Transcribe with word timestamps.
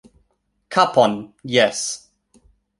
Kapon... 0.73 1.13
jes... 1.55 1.85